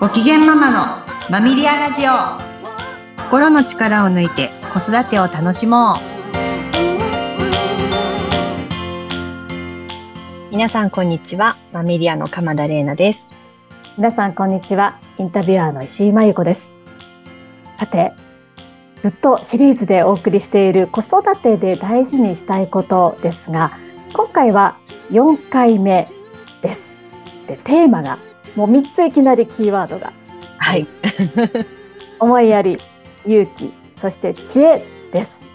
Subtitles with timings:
[0.00, 2.12] ご機嫌ママのマミリアラジオ。
[3.24, 5.96] 心の力を抜いて子育てを楽しもう。
[10.50, 13.26] 皆さんこんにちはマミリアの鎌田玲奈です。
[13.98, 16.74] 皆さんこんにちはインタビュアーの石井真由子です。
[17.76, 18.14] さて
[19.02, 23.72] ずっとシリーズでお送りしている子育てで大事にしたいことですが
[24.14, 24.78] 今回は
[25.10, 26.08] 4回目
[26.62, 26.94] です。
[27.46, 28.18] でテーマが
[28.56, 30.12] もう3ついきなりキーワードが。
[30.58, 30.86] はい。
[32.18, 32.78] 思いやり、
[33.26, 35.46] 勇気、そして知恵です。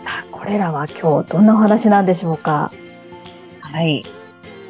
[0.00, 2.70] さあ、これらは今日どんなお話なんでしょうか？
[3.60, 4.04] はい。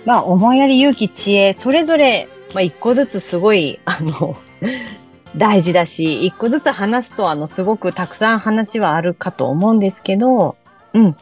[0.05, 4.37] まあ、思いやり、勇気、知恵、それぞれ、まあ、一個ずつすごい、あの、
[5.37, 10.57] 大事だし、一個ずつ話すと、あの、すごくたくさん話はあるかと思うんですけど、
[10.95, 11.17] うん。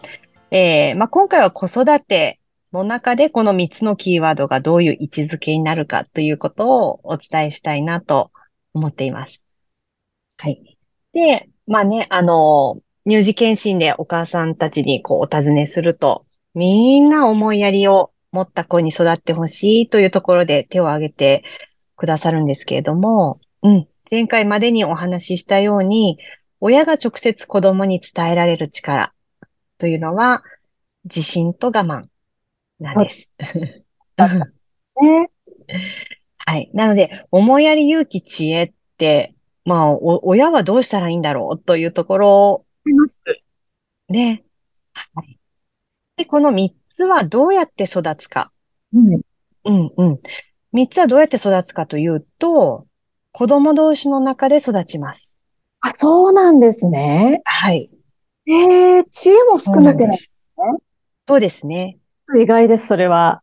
[0.51, 2.39] えー、まあ、今回は子育て
[2.79, 8.31] の中でこの3つのキーワードがどういう位置づけになるかということをお伝えしたいなと
[8.73, 9.43] 思っています。
[10.39, 10.79] はい。
[11.13, 21.45] で、まあね、あの、乳児検診でお母さんたちにこうお尋ねすると、みんな思いやりを持った子に育ってほしいというところで手を挙げて
[21.97, 23.89] くださるんですけれども、うん。
[24.11, 26.19] 前回までにお話ししたように、
[26.61, 29.13] 親が直接子供に伝えられる力
[29.79, 30.43] というのは、
[31.05, 32.07] 自信と我慢
[32.79, 33.31] なんです。
[35.01, 35.31] ね、
[36.47, 36.71] はい。
[36.75, 43.23] なので、思いやり勇気知恵って、まあ、親はどうしたらいいんだろうというところ、ます。
[44.09, 44.45] ね。
[44.93, 45.39] はい。
[46.17, 48.53] で、この三つはどうやって育つか。
[48.93, 49.21] うん。
[49.65, 50.21] うんうん。
[50.73, 52.87] 三つはどうやって育つかというと、
[53.33, 55.33] 子供同士の中で育ちます。
[55.81, 57.41] あ、そうなんですね。
[57.45, 57.91] はい。
[58.47, 60.19] ええー、知恵も含めてね。
[61.27, 61.99] そうですね。
[62.41, 63.43] 意外です、それは。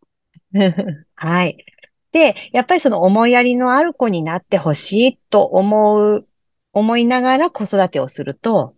[1.16, 1.66] はい。
[2.12, 6.28] で、やっぱりその思いやりのある子になってほしいと思う、
[6.74, 8.76] 思いながら子育てをすると、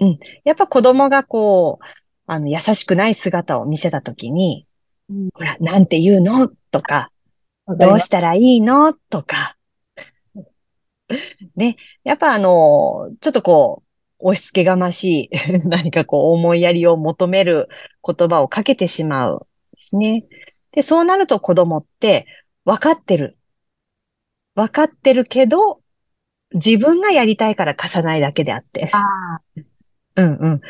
[0.00, 0.18] うん。
[0.44, 1.84] やっぱ子供がこう、
[2.26, 4.66] あの、優しくない姿を見せたときに、
[5.10, 6.48] うん、ほら、なんて言うの？
[6.70, 7.10] とか、
[7.78, 8.94] どうしたらいいの？
[8.94, 9.56] とか、
[11.56, 11.76] ね。
[12.04, 13.91] やっぱあの、ちょっとこう、
[14.22, 15.30] 押し付けがましい
[15.64, 17.68] 何かこう思いやりを求める
[18.06, 20.24] 言葉をかけてしまうですね。
[20.72, 22.26] で、そうなると子供って
[22.64, 23.36] 分かってる。
[24.54, 25.80] 分かってるけど、
[26.54, 28.90] 自分がやりたいから貸さないだけであって。
[28.92, 29.40] ああ。
[30.16, 30.60] うんうん。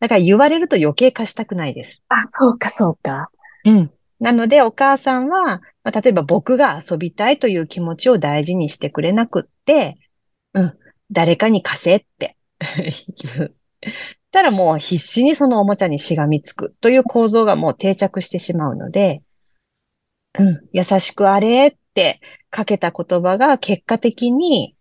[0.00, 2.02] だから言われると余計貸したくないです。
[2.08, 3.30] あ、そうかそうか。
[3.64, 3.92] うん。
[4.20, 9.96] なのでお母さんは、まあ、例えば僕が遊びたいという気持ちを大事にしてくれなくって、
[10.54, 10.78] うん。
[11.10, 12.36] 誰かに貸せって。
[14.30, 19.22] たらもう必死にそのおもちゃにしがみつくという構造がもう定着してしまうので、
[20.38, 22.20] うん、優しくあれって
[22.50, 24.76] かけた言葉が結果的に、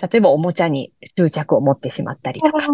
[0.00, 2.66] 例えばおもちゃに執着を持ってしまったりとか。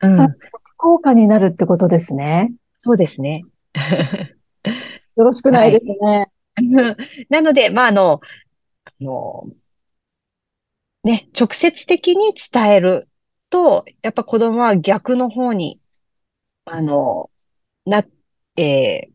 [0.00, 0.36] うん、
[0.76, 2.52] 効果になるってことですね。
[2.78, 3.42] そうですね。
[5.16, 5.96] よろしくないですね。
[6.00, 8.20] はい、 なので、まあ、あの、
[8.84, 9.48] あの、
[11.04, 13.08] ね、直接的に伝える
[13.54, 15.80] と、やっぱ子供は逆の方に、
[16.64, 17.30] あの、
[17.86, 18.04] な、
[18.56, 19.10] え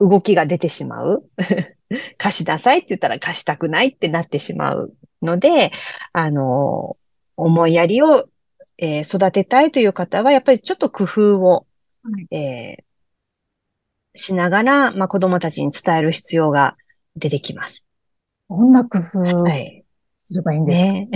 [0.00, 1.30] ー、動きが出てしまう。
[2.18, 4.92] 貸しなさいって言ったら貸したくないってなってしまう
[5.22, 5.70] ので、
[6.12, 6.96] あの、
[7.36, 8.28] 思いやりを、
[8.76, 11.66] えー、育てたいという方は、やっぱりちょっと工夫を、
[12.02, 16.76] はい、えー、しながら、まあ、子供たちに伝える必要が
[17.14, 17.86] 出てきます。
[18.48, 19.79] どんな工夫はい。
[20.30, 20.92] すればいいんですか？
[20.92, 21.08] ね。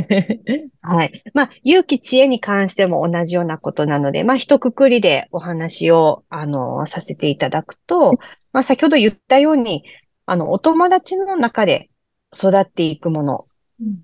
[0.83, 1.23] はい。
[1.33, 8.13] まあ、勇気知恵に関しても同じようなことなので、まあ、一括りでお話を、あの、させていただくと、
[8.53, 9.85] まあ、先ほど言ったように、
[10.27, 11.91] あの、お友達の中で
[12.35, 13.47] 育っていくもの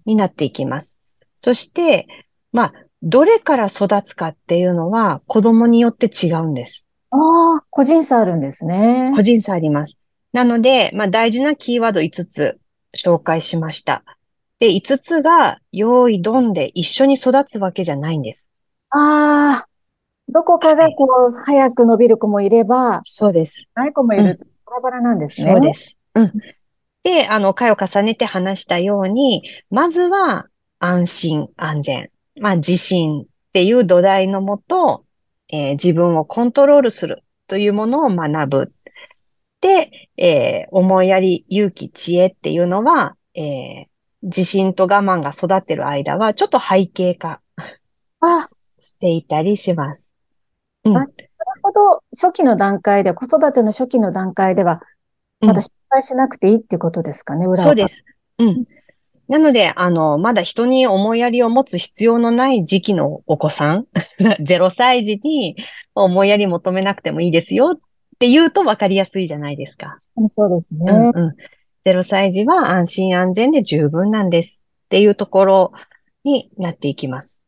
[0.06, 0.98] になっていきます。
[1.20, 2.06] うん、そして、
[2.52, 2.72] まあ、
[3.02, 6.86] どれから育つかっていうのは子供によって違うんです。
[7.10, 9.12] ああ、個人差あるんですね。
[9.14, 9.98] 個人差あります。
[10.32, 12.58] なので、まあ大事なキーワード5つ
[12.96, 14.04] 紹介しました。
[14.60, 18.40] で、5つが用意ドンで一緒に育つわけじゃないんです。
[18.90, 19.66] ああ、
[20.28, 23.68] どこかでこう、はい、早く伸びる子もいれば、そうです。
[23.74, 25.52] ない子もいる、うん、バラバラなんですね。
[25.52, 25.98] そうです。
[26.14, 26.32] うん。
[27.02, 30.46] で、あの、回を重ねて話したように、まずは
[30.78, 32.10] 安心、安全。
[32.38, 35.04] まあ、自信っていう土台のもと、
[35.48, 38.72] えー、自分をコントロールするというものを学ぶ。
[39.60, 43.89] で、えー、思いやり、勇気、知恵っていうのは、えー、
[44.22, 47.40] 自信と我慢が育ってる間は、ちょっと背景化
[48.78, 50.08] していたりします。
[50.84, 51.10] うん、なる
[51.62, 54.82] ほど、初期の段階で、子育ての初期の段階では、
[55.40, 58.04] まだ失敗しなくていいっていうことですかね、うん、そうです。
[58.38, 58.64] うん。
[59.30, 63.86] なので、あの、まだ人に思いやりを持つ必要のない時期のお子さん、
[64.40, 65.56] 0歳児に
[65.94, 67.78] 思いやり求めなくてもいいですよっ
[68.18, 69.96] て言うと分かりやすいじゃないですか。
[70.28, 70.84] そうですね。
[70.90, 71.36] うんうん。
[71.84, 75.72] 0歳児は安心安全で十分なんですっていうところ
[76.24, 77.40] になっていきます。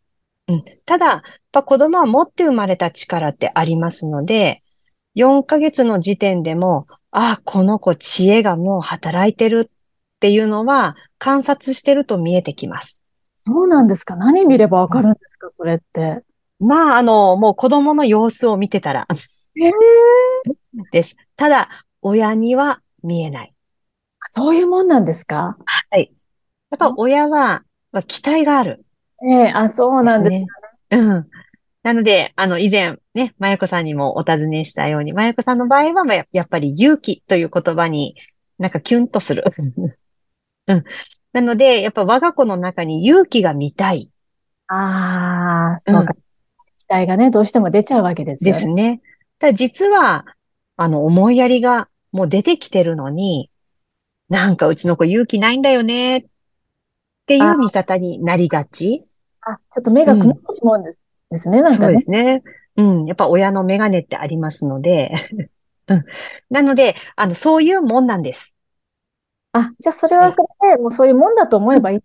[0.49, 0.65] うん。
[0.87, 4.63] ただ、やっぱ子供は持って生まれた力ってありますので、
[5.15, 12.99] 4ヶ月の時点でも、ああ、この子知恵がもう働いてるっていうのは観察してると見えてきます。
[13.45, 14.17] そうなんですか？
[14.17, 15.51] 何見ればわかるんですか？
[15.51, 16.23] それって。
[16.59, 19.07] まあ、あの、もう子供の様子を見てたら
[19.61, 19.73] ええ
[20.93, 21.17] です。
[21.37, 21.69] ただ、
[22.01, 23.53] 親には見えない。
[24.31, 25.57] そういうもんなんですか？
[25.91, 26.13] はい。
[26.71, 28.85] やっぱ親は、まあ、期待がある。
[29.23, 30.31] ええあ、そうなんです。
[30.31, 30.47] ね。
[30.91, 31.27] うん。
[31.83, 38.17] なので、あの、以前ね、まゆこさんにもお尋ねしたように、まゆこさんの場合は、まあややっぱり勇気という言葉に
[38.59, 39.45] なんかキュンとする。
[40.69, 40.85] うん。
[41.33, 44.11] なので、やっぱ我が子の中に勇気が見たい
[44.69, 46.15] ああ、そうか。
[46.15, 46.19] 期
[46.89, 48.61] 待がね、どうしても出ちゃうわけですよね。
[48.61, 49.01] ですね。
[49.39, 50.25] ただ実は、
[50.77, 53.51] あの、思いやりがもう出てきてるのに、
[54.33, 56.25] なんかうちの子勇気ないんだよねっ
[57.27, 59.05] ていう見方になりがち。
[59.43, 61.03] あ、ちょっと目がくねってしまうんです。
[61.31, 62.05] ですね、なんそうでかね。
[62.05, 62.43] すね。
[62.77, 63.05] うん。
[63.05, 65.11] やっぱ親のメガネってありますので、
[65.89, 66.05] うん。
[66.49, 68.55] なので、あの、そういうもんなんです。
[69.53, 72.01] あ、じゃあそれはそれで、もうそういうもんだと思えばいい。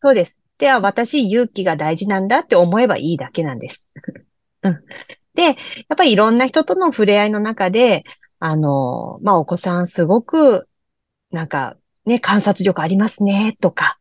[0.00, 0.38] そうです。
[0.58, 3.84] では、私、勇気が大事なんだって思えばいいだけなんです。
[4.62, 4.84] うん。
[5.34, 5.56] で、やっ
[5.96, 8.04] ぱりいろんな人との触れ合いの中で、
[8.38, 10.68] あの、まあ、お子さんすごく、
[11.32, 11.76] なんか、
[12.06, 13.98] ね、観察力ありますね、とか、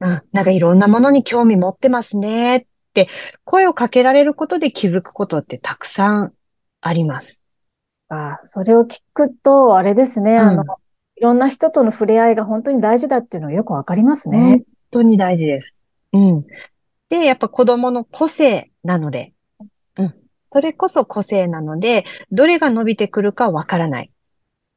[0.00, 3.08] うん、なんかいろんなものに興味持ってますね、って、
[3.44, 6.32] 声をかけられることで気づくことってたくさん
[6.80, 7.40] あります。
[8.08, 10.64] あ、それを聞くと、あれですね、あの、
[11.16, 14.38] いろんな人との触れ合いが本当に大事だっていうのがよくわかりますね。
[14.38, 15.78] 本当に大事です。
[16.12, 16.46] うん。
[17.08, 19.32] で、やっぱ子供の個性なので、
[19.96, 20.14] うん。
[20.50, 24.10] それこそ個性なので、どれが伸びてくるかわからない。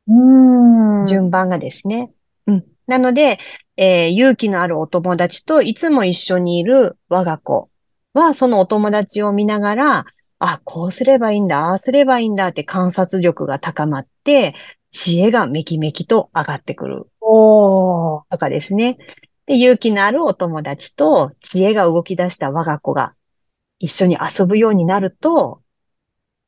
[0.09, 1.05] うーん。
[1.05, 2.11] 順番がですね。
[2.47, 2.65] うん。
[2.87, 3.39] なので、
[3.77, 7.69] えー勇気のあるお友達といつも一緒にいる我が子
[8.13, 10.05] は、そのお友達を見ながら、
[10.39, 14.55] あ、こうすればいいんだ、ああすればいいんだって観察力が高まって、
[14.91, 18.23] 知恵がめきめきと上がってくるおー。
[18.29, 18.97] とかですね。
[19.45, 23.13] で、勇気のあるお友達と知恵が動き出した我が子が
[23.79, 25.61] 一緒に遊ぶようになると、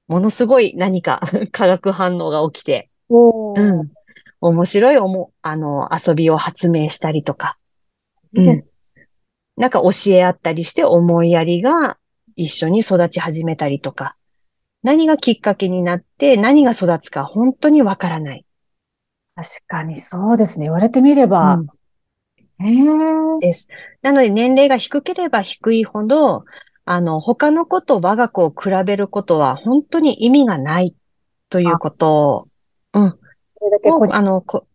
[0.08, 1.22] ものすごい何か
[1.52, 3.92] 化学反応が起きて、うん。
[4.40, 7.58] 面白いおも、あの、遊びを発明したりとか、
[8.34, 8.68] いいです。
[9.58, 11.98] なんか教え合ったりして思いやりが
[12.36, 14.16] 一緒に育ち始めたりとか、
[14.84, 18.46] 何がきっかけになって何が育つか本当にわからない。
[19.36, 20.66] 確かにそうですね。
[20.66, 21.56] 言われてみれば。
[21.56, 21.68] うん。
[23.40, 23.68] です。
[24.02, 26.46] なので年齢が低ければ低いほど、
[26.86, 30.96] あの、他の子と我が子を比べることは本当に意味がない
[31.50, 32.48] ということを、
[32.93, 33.09] うん。
[33.09, 34.65] それだけ個人あの、こ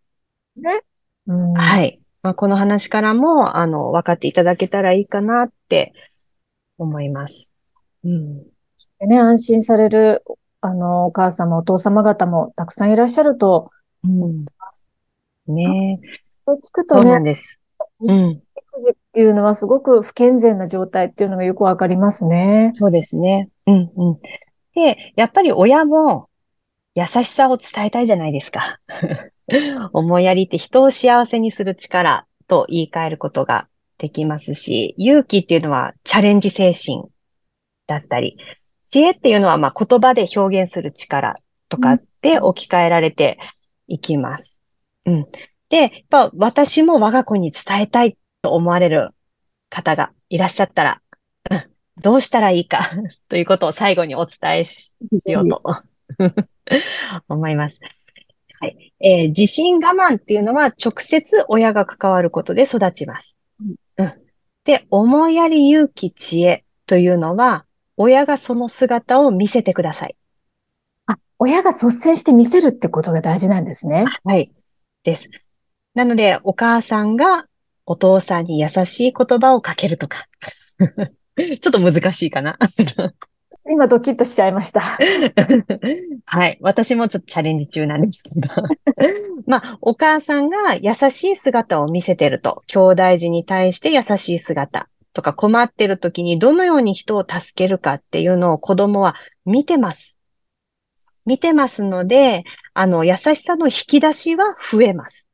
[0.55, 0.81] ね。
[1.27, 1.53] うん。
[1.53, 2.01] はい。
[2.23, 5.93] まあ、この話からも、あの、分かっていただけたらいいかなって
[6.77, 7.51] 思います。
[8.03, 8.43] うん。
[8.99, 10.23] でね、安心される、
[10.61, 13.71] あの、お母様、お父様方もたくさんいらっしゃると、
[14.03, 14.45] うん。
[15.47, 16.19] ねえ。
[16.23, 17.59] そう聞くとね、そうなんです。
[18.01, 18.29] う育ん。
[18.29, 18.39] 児
[18.91, 22.71] っていうのはすごく不健全な状態っていうのがよくわかりますね。
[22.73, 23.49] そうですね。
[23.65, 24.19] うん、うん。
[24.73, 26.26] で、やっぱり親も
[26.97, 28.79] 優しさを伝えたいじゃないですか。
[29.93, 33.67] 思いやりって人を幸せにする力と言い換えることが
[33.99, 37.03] できますし、勇気っていうのはチャレンジ精神
[37.85, 38.35] だったり、
[38.89, 41.35] 知恵っていうのはまあ言葉で表現する力
[41.69, 43.37] とかって置き換えられて
[43.87, 44.57] いきます。
[45.05, 45.27] うん。
[45.69, 49.11] で、やっぱ私も我が子に伝えたいと思われる
[49.69, 51.01] 方がいらっしゃったら、
[51.51, 52.91] うんどうしたらいいか
[53.27, 54.91] ということを最後にお伝えし
[55.25, 55.63] ようと
[57.27, 57.79] 思います。
[58.59, 58.93] はい。
[58.99, 63.35] えー自信我慢っていうのは直接親が関わることで育ちます。
[63.97, 64.13] うん。
[64.63, 70.15] で、思いやり勇気知恵というのは親がその姿を見せてください。
[71.05, 74.05] あ、親が率先して見せるってことが大事なんですね。
[74.23, 74.51] はい。
[75.03, 75.29] です。
[75.93, 77.45] なので、お母さんが
[77.85, 80.27] お父さんに優しい言葉をかけるとか。
[81.37, 82.57] ちょっと難しいかな。
[83.69, 84.81] 今ドキッとしちゃいました。
[86.25, 86.57] はい。
[86.61, 88.49] 私もちょっとチャレンジ中なんですけど。
[89.45, 100.17] まあ、お母さんが優しい姿を見せてると、兄弟児に対して優しい姿とか困ってる時にどのように人を助けるかっていうのを子供は見てます。
[101.25, 105.27] 見てますので、あの、優しさの引き出しは増えます。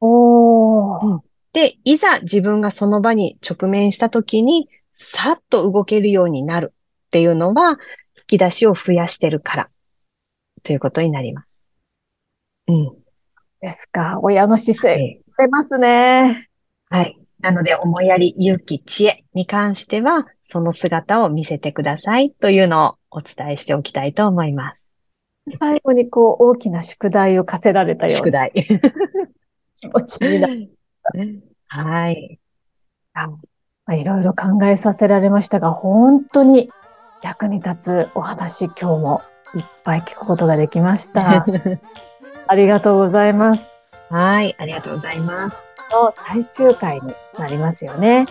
[0.00, 1.20] おー。
[1.52, 6.72] で、いざ自分がその場に直面した時に、さっと動けるようになる
[7.12, 7.72] っていうのは、
[8.16, 9.70] 引き出しを増やしてるから、
[10.62, 11.48] ということになります。
[12.68, 12.96] うん。
[13.60, 14.18] ですか。
[14.22, 16.48] 親の姿勢、はい出ますね。
[16.88, 17.18] はい。
[17.40, 24.82] なので、思いやり、勇気、知恵に関しては、その姿を見せてくださいというのをお伝えしておきたいと思います。
[25.58, 28.52] 最後にこう大きな宿題を課せられたような宿題。
[28.54, 30.70] 気持ちになる。
[31.66, 32.38] はい。
[33.14, 33.28] ま
[33.86, 36.70] あいろいろ考えさせられましたが、本当に
[37.22, 39.22] 役に立つお話、今日も
[39.54, 41.46] いっぱい聞くことができました。
[42.46, 43.72] ありがとうございます。
[44.10, 44.54] はい。
[44.58, 45.56] ありがとうございます。
[45.92, 48.26] の最終回になりますよね。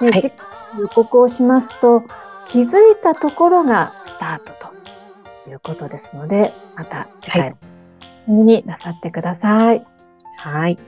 [0.00, 0.32] で、はい
[0.78, 2.02] 予告をしますと、
[2.44, 7.56] 気づいたところがスタートということですので、また次回も
[8.00, 9.84] 楽しみになさってください。
[10.36, 10.78] はい。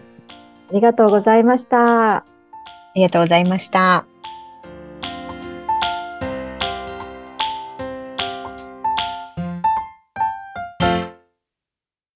[0.71, 2.17] ありがとうございました。
[2.17, 2.25] あ
[2.95, 4.05] りがとうございました。